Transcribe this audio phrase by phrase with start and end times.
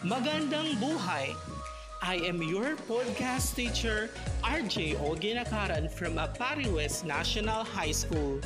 [0.00, 1.36] Magandang buhay!
[2.00, 4.08] I am your podcast teacher,
[4.40, 8.40] RJ Oginakaran from Apari West National High School.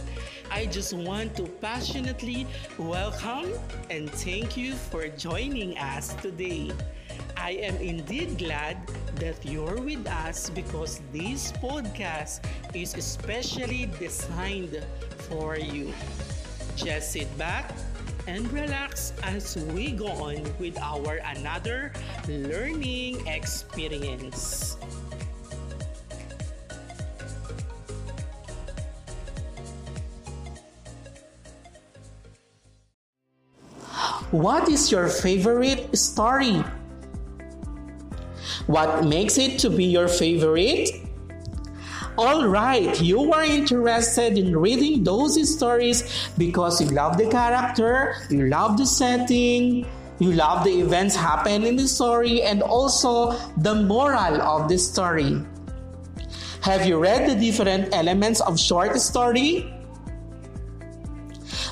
[0.51, 3.55] I just want to passionately welcome
[3.87, 6.75] and thank you for joining us today.
[7.39, 8.83] I am indeed glad
[9.23, 12.43] that you're with us because this podcast
[12.75, 14.83] is especially designed
[15.31, 15.95] for you.
[16.75, 17.71] Just sit back
[18.27, 21.93] and relax as we go on with our another
[22.29, 24.77] learning experience.
[34.31, 36.65] What is your favorite story?
[38.67, 41.04] What makes it to be your favorite?
[42.17, 48.47] All right, you are interested in reading those stories because you love the character, you
[48.47, 49.85] love the setting,
[50.21, 55.43] you love the events happen in the story, and also the moral of the story.
[56.63, 59.75] Have you read the different elements of short story?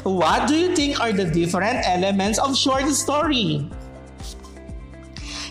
[0.03, 3.71] What do you think are the different elements of short story?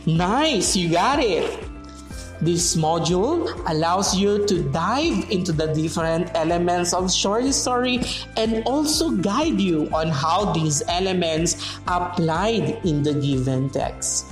[0.06, 1.71] Nice, you got it.
[2.42, 8.02] This module allows you to dive into the different elements of short story
[8.36, 14.26] and also guide you on how these elements applied in the given text.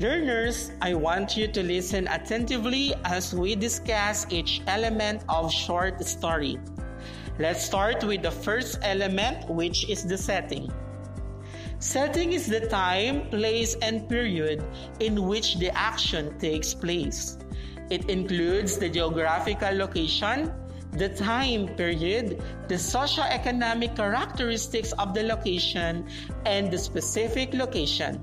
[0.00, 6.58] Learners, I want you to listen attentively as we discuss each element of short story.
[7.38, 10.72] Let's start with the first element, which is the setting.
[11.80, 14.62] Setting is the time, place, and period
[15.00, 17.38] in which the action takes place.
[17.88, 20.52] It includes the geographical location,
[20.92, 26.06] the time period, the socio-economic characteristics of the location,
[26.44, 28.20] and the specific location.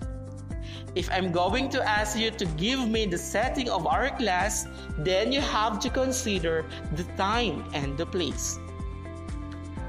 [0.93, 4.67] If I'm going to ask you to give me the setting of our class,
[4.99, 6.63] then you have to consider
[6.93, 8.59] the time and the place.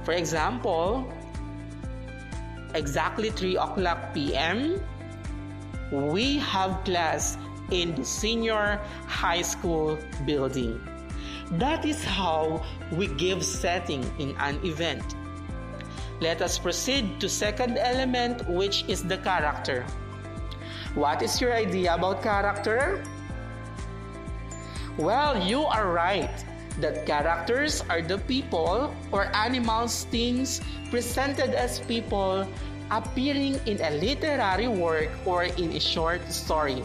[0.05, 1.05] For example,
[2.79, 4.81] exactly 3 o'clock p.m.,
[5.91, 7.37] we have class
[7.71, 10.81] in the senior high school building.
[11.53, 12.63] That is how
[12.93, 15.17] we give setting in an event.
[16.21, 19.85] Let us proceed to second element which is the character.
[20.95, 23.03] What is your idea about character?
[24.99, 26.45] Well, you are right
[26.81, 32.47] that characters are the people or animals, things presented as people
[32.91, 36.83] appearing in a literary work or in a short story.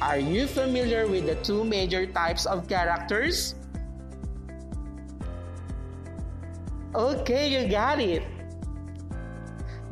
[0.00, 3.54] Are you familiar with the two major types of characters?
[6.94, 8.22] Okay, you got it.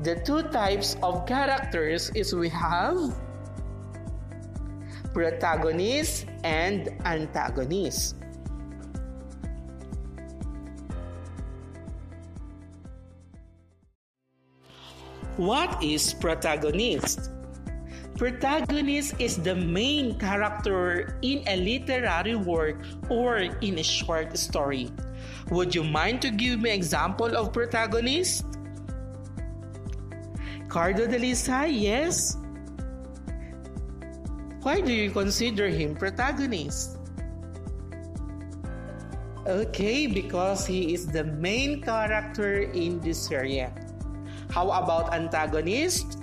[0.03, 3.13] The two types of characters is we have
[5.13, 8.16] protagonist and antagonist.
[15.37, 17.29] What is protagonist?
[18.17, 22.81] Protagonist is the main character in a literary work
[23.11, 24.89] or in a short story.
[25.51, 28.49] Would you mind to give me example of protagonist?
[30.73, 32.41] Cardo Dalisay, yes.
[34.63, 36.97] Why do you consider him protagonist?
[39.47, 43.71] Okay, because he is the main character in this area.
[44.57, 46.17] How about antagonist?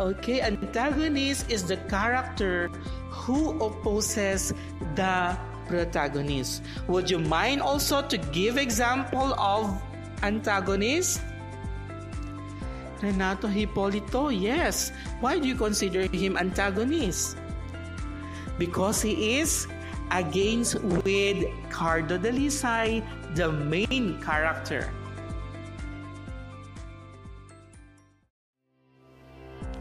[0.00, 2.72] Okay, antagonist is the character
[3.12, 4.56] who opposes
[4.96, 5.36] the
[5.68, 6.64] protagonist.
[6.88, 9.76] Would you mind also to give example of
[10.24, 11.20] antagonist?
[13.04, 14.96] Renato Hipolito, yes.
[15.20, 17.36] Why do you consider him antagonist?
[18.56, 19.68] Because he is
[20.10, 23.04] against with Cardo Dalisay,
[23.36, 24.88] the main character.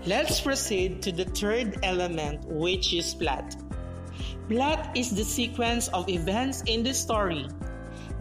[0.03, 3.55] Let's proceed to the third element, which is plot.
[4.49, 7.45] Plot is the sequence of events in the story.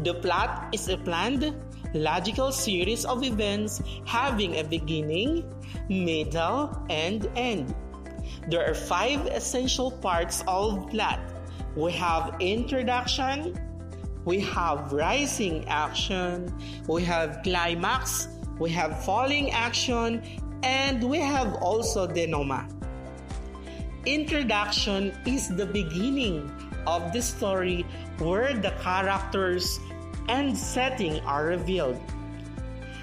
[0.04, 1.56] The plot is a planned,
[1.94, 5.48] logical series of events having a beginning,
[5.88, 7.74] middle, and end.
[8.48, 11.20] There are five essential parts of plot.
[11.76, 13.56] We have introduction,
[14.26, 16.52] we have rising action,
[16.86, 18.28] we have climax,
[18.58, 20.22] we have falling action,
[20.62, 22.72] and we have also the denouement.
[24.06, 26.50] Introduction is the beginning
[26.86, 27.84] of the story
[28.18, 29.78] where the characters
[30.28, 32.00] and setting are revealed.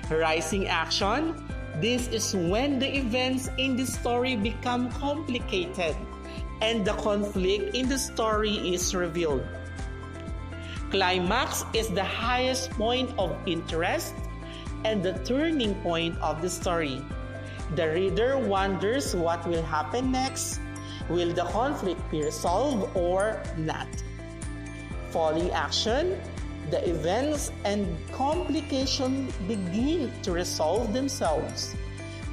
[0.10, 1.36] Rising action
[1.78, 5.96] this is when the events in the story become complicated
[6.62, 9.46] and the conflict in the story is revealed.
[10.90, 14.16] Climax is the highest point of interest
[14.86, 16.98] and the turning point of the story.
[17.76, 20.60] The reader wonders what will happen next.
[21.10, 23.88] Will the conflict be resolved or not?
[25.12, 26.20] Falling action,
[26.72, 31.76] the events and complications begin to resolve themselves.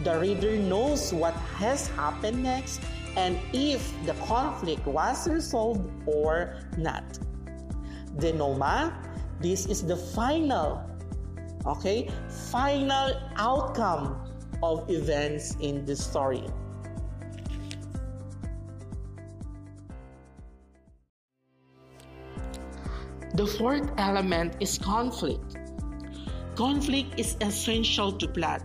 [0.02, 2.80] The reader knows what has happened next
[3.16, 7.04] and if the conflict was resolved or not.
[8.18, 8.92] Denouement,
[9.40, 10.82] this is the final,
[11.66, 12.10] okay,
[12.50, 14.23] final outcome
[14.62, 16.44] of events in the story.
[23.34, 25.58] The fourth element is conflict.
[26.54, 28.62] Conflict is essential to plot.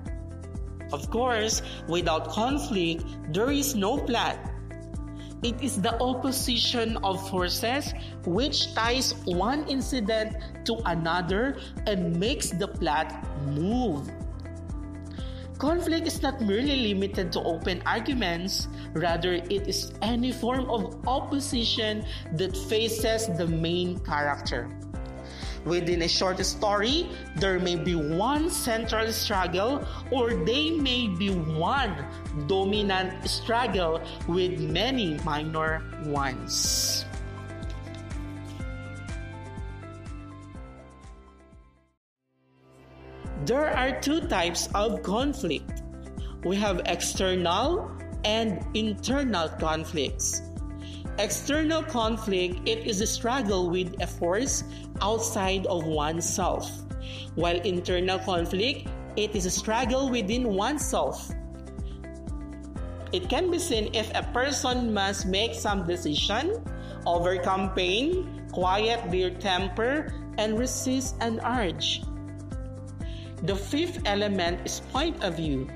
[0.93, 3.03] Of course, without conflict,
[3.33, 4.37] there is no plot.
[5.41, 7.93] It is the opposition of forces
[8.25, 11.57] which ties one incident to another
[11.87, 13.09] and makes the plot
[13.47, 14.05] move.
[15.59, 22.05] Conflict is not merely limited to open arguments, rather, it is any form of opposition
[22.39, 24.71] that faces the main character.
[25.65, 32.07] Within a short story, there may be one central struggle or they may be one
[32.47, 37.03] dominant struggle with many minor ones.
[43.49, 45.81] There are two types of conflict.
[46.45, 47.89] We have external
[48.23, 50.43] and internal conflicts.
[51.17, 54.63] External conflict it is a struggle with a force
[55.01, 56.69] outside of oneself,
[57.33, 58.85] while internal conflict
[59.17, 61.33] it is a struggle within oneself.
[63.11, 66.53] It can be seen if a person must make some decision,
[67.07, 72.05] overcome pain, quiet their temper, and resist an urge.
[73.43, 75.67] The fifth element is point of view.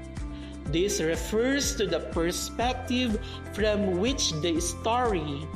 [0.67, 3.19] This refers to the perspective
[3.53, 5.47] from which the story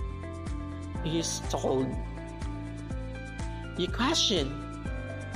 [1.04, 1.88] is told.
[3.77, 4.51] You question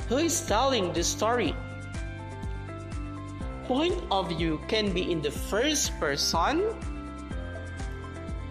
[0.08, 1.54] who is telling the story?
[3.64, 6.74] Point of view can be in the first person,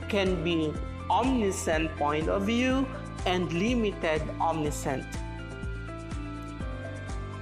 [0.09, 0.73] can be
[1.09, 2.87] omniscient point of view,
[3.25, 5.05] and limited omniscient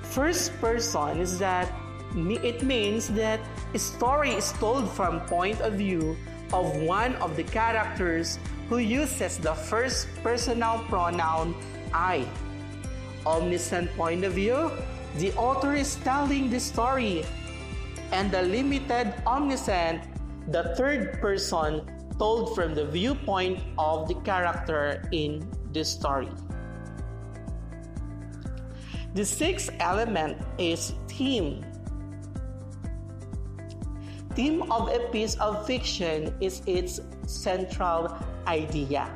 [0.10, 1.70] first person is that
[2.16, 3.40] it means that
[3.74, 6.18] a story is told from point of view
[6.52, 11.54] of one of the characters who uses the first personal pronoun
[11.94, 12.26] I.
[13.26, 14.72] Omniscient point of view,
[15.18, 17.26] the author is telling the story,
[18.12, 20.02] and the limited omniscient,
[20.50, 21.86] the third person
[22.18, 26.30] told from the viewpoint of the character in the story.
[29.16, 31.66] The sixth element is theme.
[34.36, 38.14] Theme of a piece of fiction is its central
[38.46, 39.10] idea.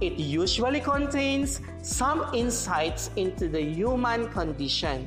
[0.00, 5.06] It usually contains some insights into the human condition.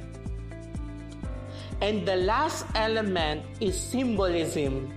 [1.81, 4.91] And the last element is symbolism.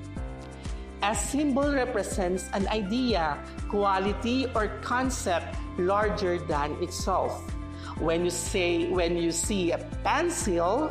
[1.02, 3.38] A symbol represents an idea,
[3.68, 7.53] quality, or concept larger than itself.
[7.98, 10.90] When you say when you see a pencil,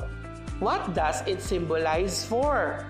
[0.63, 2.87] what does it symbolize for?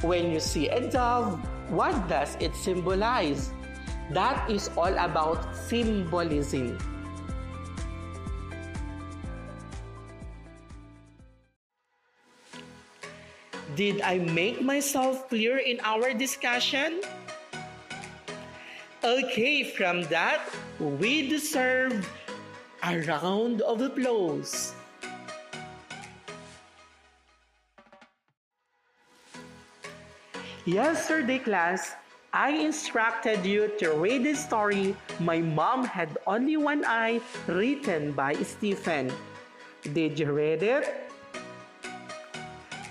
[0.00, 1.36] When you see a dove,
[1.68, 3.52] what does it symbolize?
[4.10, 6.80] That is all about symbolism.
[13.76, 17.00] Did I make myself clear in our discussion?
[19.04, 20.42] Okay, from that,
[20.80, 22.04] we deserve
[22.82, 24.74] a round of applause.
[30.64, 31.94] Yesterday, class,
[32.32, 38.34] I instructed you to read the story My Mom Had Only One Eye written by
[38.34, 39.12] Stephen.
[39.92, 41.10] Did you read it?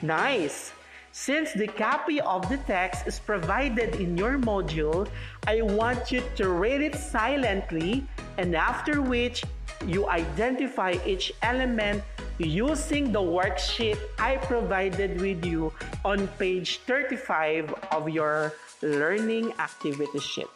[0.02, 0.74] Nice!
[1.12, 5.08] Since the copy of the text is provided in your module,
[5.48, 8.06] I want you to read it silently
[8.38, 9.44] and after which
[9.86, 12.04] you identify each element
[12.38, 15.74] using the worksheet I provided with you
[16.06, 20.48] on page 35 of your learning activity sheet.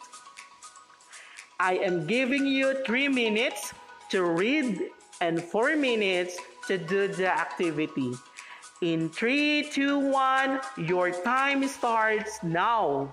[1.60, 3.72] I am giving you three minutes
[4.10, 4.90] to read
[5.20, 8.12] and 4 minutes to do the activity.
[8.80, 13.08] In 3, 2, 1, your time starts now.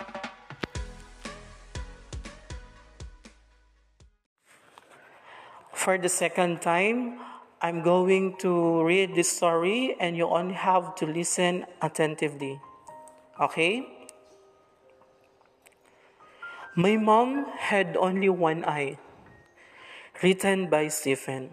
[5.81, 7.17] For the second time,
[7.59, 12.61] I'm going to read this story and you only have to listen attentively.
[13.41, 13.89] Okay?
[16.75, 18.99] My mom had only one eye.
[20.21, 21.49] Written by Stephen.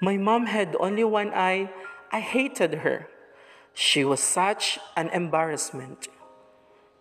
[0.00, 1.68] My mom had only one eye.
[2.10, 3.08] I hated her.
[3.74, 6.08] She was such an embarrassment.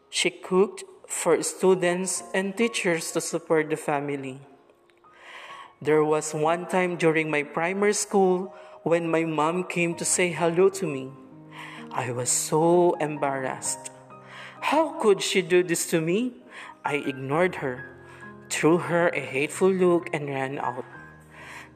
[0.10, 4.42] She cooked for students and teachers to support the family.
[5.84, 8.56] There was one time during my primary school
[8.88, 11.12] when my mom came to say hello to me.
[11.92, 13.92] I was so embarrassed.
[14.62, 16.40] How could she do this to me?
[16.86, 18.00] I ignored her,
[18.50, 20.88] threw her a hateful look, and ran out.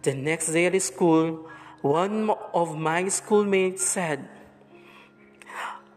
[0.03, 4.23] The next day at school, one of my schoolmates said,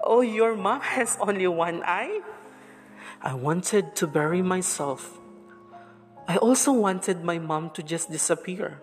[0.03, 2.27] Oh, your mom has only one eye?
[3.23, 5.20] I wanted to bury myself.
[6.31, 8.79] I also wanted my mom to just disappear.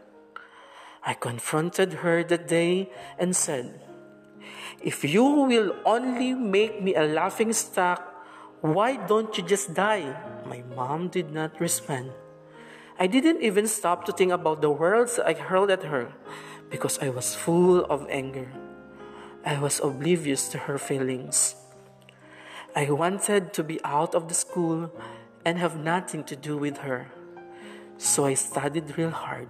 [1.01, 3.79] I confronted her that day and said,
[4.83, 8.03] If you will only make me a laughing stock,
[8.59, 10.11] why don't you just die?
[10.45, 12.11] My mom did not respond.
[12.99, 16.11] I didn't even stop to think about the words I hurled at her
[16.69, 18.51] because I was full of anger.
[19.45, 21.55] I was oblivious to her feelings.
[22.75, 24.91] I wanted to be out of the school
[25.45, 27.07] and have nothing to do with her.
[27.97, 29.49] So I studied real hard,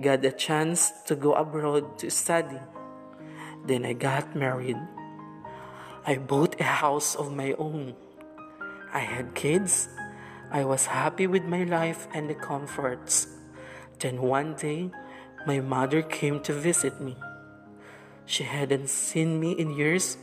[0.00, 2.60] got a chance to go abroad to study.
[3.64, 4.76] Then I got married.
[6.06, 7.96] I bought a house of my own.
[8.92, 9.88] I had kids.
[10.50, 13.28] I was happy with my life and the comforts.
[13.98, 14.90] Then one day,
[15.46, 17.16] my mother came to visit me.
[18.26, 20.18] She hadn't seen me in years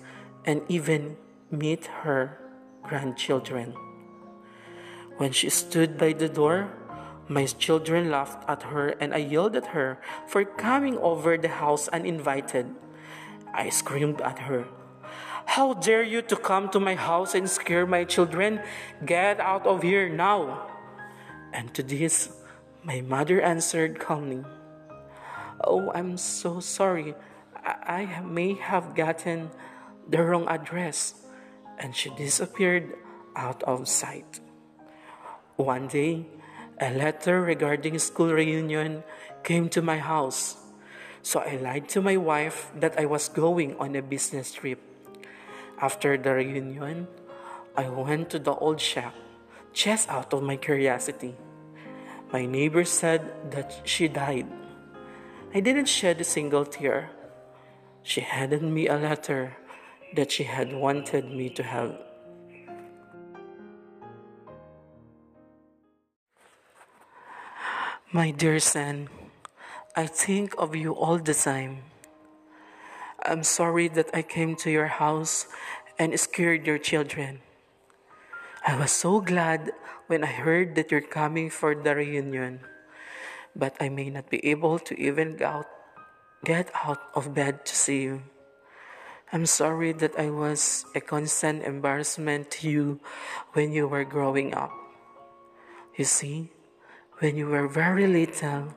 [0.45, 1.17] and even
[1.49, 2.37] meet her
[2.83, 3.73] grandchildren.
[5.17, 6.69] When she stood by the door,
[7.27, 11.87] my children laughed at her and I yelled at her for coming over the house
[11.89, 12.73] uninvited.
[13.53, 14.65] I screamed at her.
[15.45, 18.61] How dare you to come to my house and scare my children?
[19.05, 20.67] Get out of here now.
[21.53, 22.29] And to this,
[22.83, 24.43] my mother answered calmly,
[25.63, 27.15] Oh, I'm so sorry.
[27.55, 29.49] I, I may have gotten
[30.07, 31.15] the wrong address.
[31.79, 32.93] And she disappeared
[33.35, 34.39] out of sight.
[35.55, 36.27] One day,
[36.79, 39.03] a letter regarding school reunion
[39.43, 40.57] came to my house.
[41.21, 44.79] So I lied to my wife that I was going on a business trip.
[45.81, 47.07] After the reunion,
[47.75, 49.13] I went to the old shack
[49.73, 51.35] just out of my curiosity.
[52.31, 54.47] My neighbor said that she died.
[55.53, 57.09] I didn't shed a single tear.
[58.03, 59.57] She handed me a letter
[60.15, 62.06] that she had wanted me to have
[68.17, 69.13] My dear son,
[69.95, 71.85] I think of you all the time.
[73.21, 75.45] I'm sorry that I came to your house
[76.01, 77.45] and scared your children.
[78.65, 79.69] I was so glad
[80.09, 82.65] when I heard that you're coming for the reunion,
[83.53, 88.25] but I may not be able to even get out of bed to see you.
[89.31, 92.99] I'm sorry that I was a constant embarrassment to you
[93.53, 94.73] when you were growing up.
[95.93, 96.49] You see,
[97.19, 98.75] when you were very little,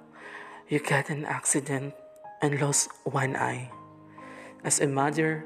[0.69, 1.93] you got an accident
[2.41, 3.71] and lost one eye.
[4.65, 5.45] As a mother,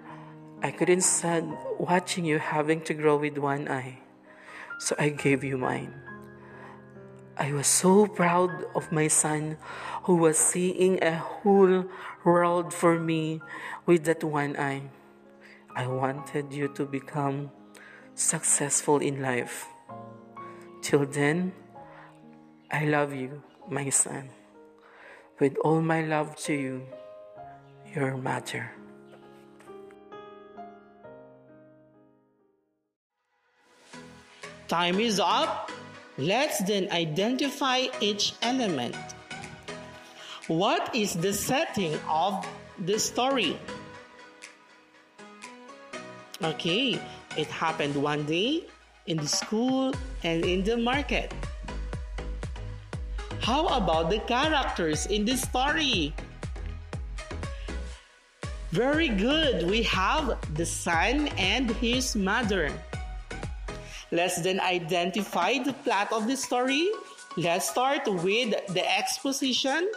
[0.62, 3.98] I couldn't stand watching you having to grow with one eye,
[4.78, 5.92] so I gave you mine.
[7.36, 9.58] I was so proud of my son
[10.04, 11.86] who was seeing a whole
[12.24, 13.40] world for me
[13.86, 14.82] with that one eye.
[15.74, 17.50] I wanted you to become
[18.14, 19.66] successful in life.
[20.80, 21.54] Till then,
[22.70, 24.30] I love you, my son.
[25.40, 26.86] With all my love to you,
[27.94, 28.70] your mother.
[34.68, 35.70] Time is up.
[36.16, 38.96] Let's then identify each element.
[40.46, 42.46] What is the setting of
[42.78, 43.58] the story?
[46.42, 47.00] Okay,
[47.36, 48.64] it happened one day
[49.06, 49.92] in the school
[50.22, 51.32] and in the market.
[53.44, 56.16] How about the characters in this story?
[58.72, 59.68] Very good.
[59.68, 62.72] We have the son and his mother.
[64.10, 66.88] Let's then identify the plot of the story.
[67.36, 69.92] Let's start with the exposition.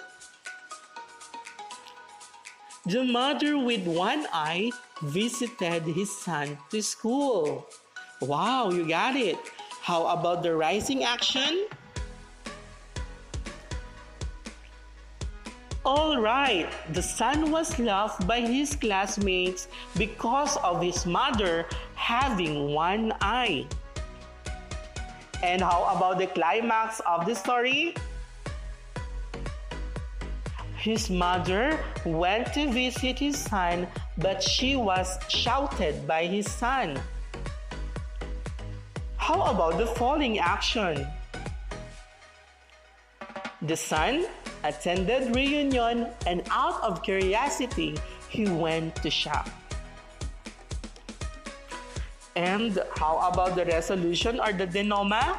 [2.83, 4.71] The mother with one eye
[5.03, 7.65] visited his son to school.
[8.19, 9.39] Wow, you got it.
[9.79, 11.71] How about the rising action?
[15.87, 21.65] All right, the son was loved by his classmates because of his mother
[21.95, 23.65] having one eye.
[25.41, 27.95] And how about the climax of the story?
[30.75, 36.99] His mother went to visit his son, but she was shouted by his son.
[39.15, 41.07] How about the falling action?
[43.61, 44.27] The son
[44.63, 47.97] attended reunion and out of curiosity,
[48.29, 49.49] he went to shop.
[52.35, 55.37] And how about the resolution or the denouement?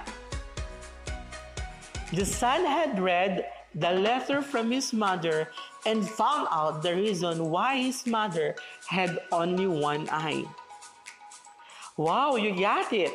[2.12, 5.50] The son had read the letter from his mother
[5.86, 8.56] and found out the reason why his mother
[8.88, 10.44] had only one eye.
[11.96, 13.12] Wow, you got it!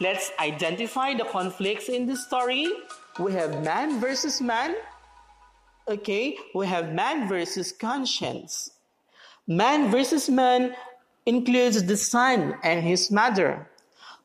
[0.00, 2.72] Let's identify the conflicts in the story
[3.18, 4.74] we have man versus man.
[5.88, 8.70] Okay, we have man versus conscience.
[9.46, 10.74] Man versus man
[11.24, 13.68] includes the son and his mother,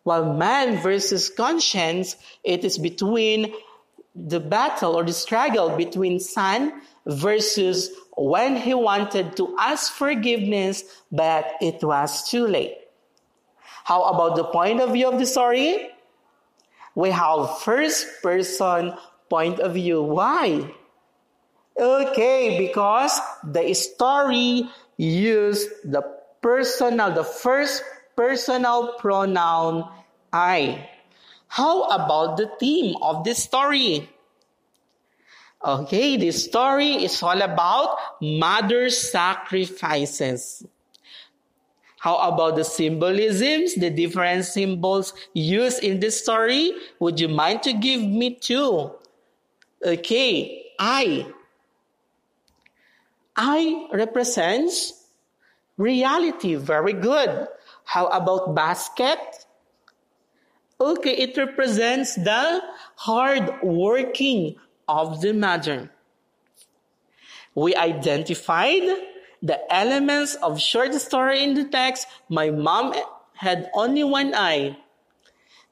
[0.04, 3.54] while man versus conscience, it is between
[4.16, 11.46] the battle or the struggle between son versus when he wanted to ask forgiveness, but
[11.62, 12.78] it was too late.
[13.84, 15.90] How about the point of view of the story?
[16.96, 18.94] We have first person
[19.30, 20.04] point of view.
[20.04, 20.74] Why?
[21.80, 26.04] Okay, because the story used the
[26.42, 27.84] personal, the first
[28.16, 29.88] personal pronoun
[30.34, 30.90] I.
[31.48, 34.10] How about the theme of this story?
[35.64, 40.66] Okay, this story is all about mother sacrifices.
[42.02, 46.74] How about the symbolisms, the different symbols used in this story?
[47.00, 48.90] Would you mind to give me two?
[49.86, 51.28] Okay, Eye.
[53.38, 55.06] Eye represents
[55.78, 56.56] reality.
[56.56, 57.48] Very good.
[57.84, 59.20] How about basket?
[60.80, 62.64] Okay, it represents the
[62.96, 64.56] hard working
[64.88, 65.92] of the mother.
[67.54, 68.90] We identified
[69.42, 72.94] the elements of short story in the text, my mom
[73.34, 74.78] had only one eye.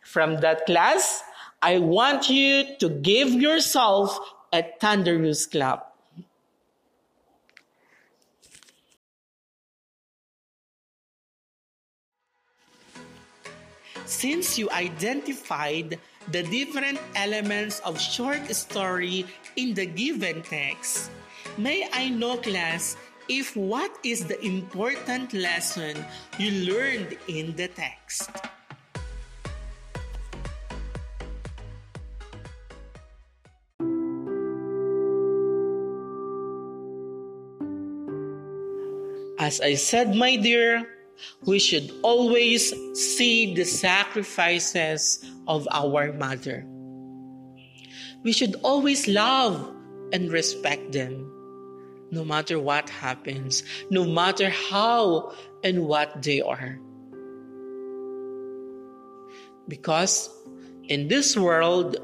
[0.01, 1.21] From that class,
[1.61, 4.17] I want you to give yourself
[4.51, 5.85] a thunderous clap.
[14.05, 15.99] Since you identified
[16.31, 21.11] the different elements of short story in the given text,
[21.59, 22.97] may I know class
[23.29, 26.03] if what is the important lesson
[26.39, 28.31] you learned in the text.
[39.37, 40.85] As I said, my dear,
[41.45, 46.65] we should always see the sacrifices of our mother.
[48.23, 49.73] We should always love
[50.11, 51.38] and respect them
[52.11, 56.79] no matter what happens, no matter how and what they are.
[59.67, 60.29] Because
[60.87, 61.97] in this world,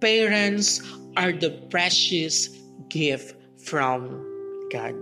[0.00, 0.82] parents
[1.16, 2.48] are the precious
[2.88, 4.22] gift from
[4.72, 4.94] God.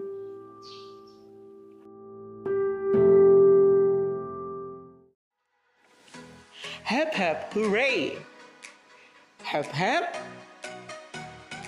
[6.83, 8.17] Hep hep hooray!
[9.43, 10.17] Hep hep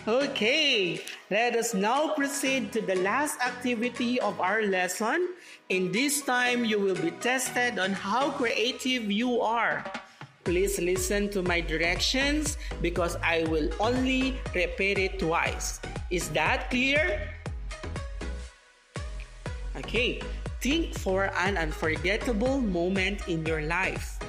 [0.08, 1.00] Okay,
[1.30, 5.34] let us now proceed to the last activity of our lesson.
[5.68, 9.82] In this time, you will be tested on how creative you are.
[10.44, 15.80] Please listen to my directions because I will only repeat it twice.
[16.10, 17.18] Is that clear?
[19.74, 20.22] Okay,
[20.62, 24.22] think for an unforgettable moment in your life.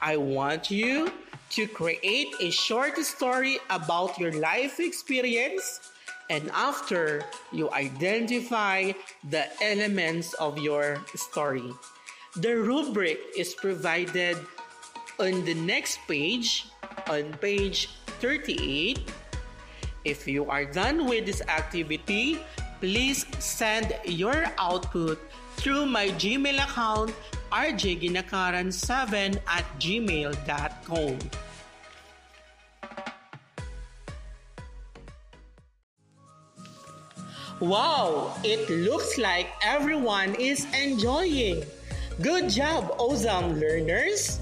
[0.00, 1.10] I want you
[1.58, 5.90] to create a short story about your life experience
[6.30, 8.92] and after you identify
[9.30, 11.72] the elements of your story.
[12.36, 14.36] The rubric is provided
[15.18, 16.66] on the next page,
[17.08, 17.88] on page
[18.20, 19.00] 38.
[20.04, 22.38] If you are done with this activity,
[22.80, 25.18] please send your output
[25.56, 27.12] through my Gmail account
[27.50, 31.18] rjginakaran7 at gmail.com.
[37.60, 41.64] Wow, it looks like everyone is enjoying.
[42.22, 44.38] Good job, awesome learners!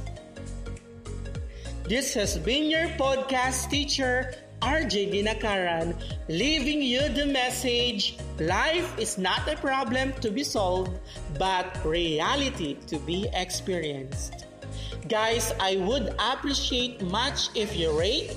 [1.88, 5.96] This has been your podcast teacher, RJ Ginakaran,
[6.28, 10.92] leaving you the message life is not a problem to be solved,
[11.38, 14.44] but reality to be experienced.
[15.08, 18.36] Guys, I would appreciate much if you rate,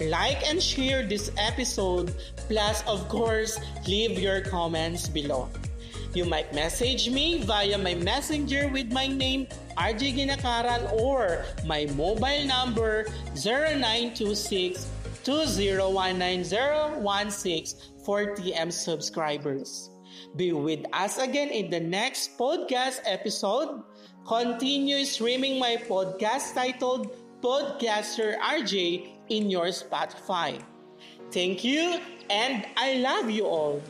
[0.00, 2.14] like, and share this episode.
[2.48, 5.50] Plus, of course, leave your comments below.
[6.14, 12.46] You might message me via my messenger with my name, RJ Ginakaran, or my mobile
[12.46, 13.04] number
[13.36, 14.86] 0926
[15.24, 17.74] 2019016
[18.06, 19.90] for TM subscribers.
[20.36, 23.82] Be with us again in the next podcast episode.
[24.26, 30.62] Continue streaming my podcast titled Podcaster RJ in your Spotify.
[31.30, 33.82] Thank you, and I love you all.